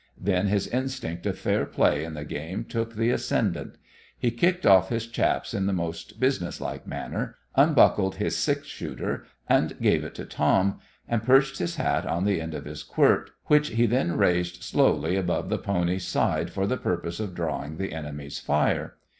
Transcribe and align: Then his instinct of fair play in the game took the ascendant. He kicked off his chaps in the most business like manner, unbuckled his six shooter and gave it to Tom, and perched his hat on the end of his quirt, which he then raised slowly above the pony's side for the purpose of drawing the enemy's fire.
Then 0.19 0.47
his 0.47 0.65
instinct 0.69 1.27
of 1.27 1.37
fair 1.37 1.63
play 1.63 2.03
in 2.03 2.15
the 2.15 2.25
game 2.25 2.63
took 2.63 2.95
the 2.95 3.11
ascendant. 3.11 3.75
He 4.17 4.31
kicked 4.31 4.65
off 4.65 4.89
his 4.89 5.05
chaps 5.05 5.53
in 5.53 5.67
the 5.67 5.73
most 5.73 6.19
business 6.19 6.59
like 6.59 6.87
manner, 6.87 7.37
unbuckled 7.55 8.15
his 8.15 8.35
six 8.35 8.65
shooter 8.65 9.27
and 9.47 9.79
gave 9.79 10.03
it 10.03 10.15
to 10.15 10.25
Tom, 10.25 10.79
and 11.07 11.21
perched 11.23 11.59
his 11.59 11.75
hat 11.75 12.07
on 12.07 12.25
the 12.25 12.41
end 12.41 12.55
of 12.55 12.65
his 12.65 12.81
quirt, 12.81 13.29
which 13.45 13.67
he 13.67 13.85
then 13.85 14.17
raised 14.17 14.63
slowly 14.63 15.17
above 15.17 15.49
the 15.49 15.59
pony's 15.59 16.07
side 16.07 16.49
for 16.49 16.65
the 16.65 16.77
purpose 16.77 17.19
of 17.19 17.35
drawing 17.35 17.77
the 17.77 17.93
enemy's 17.93 18.39
fire. 18.39 18.95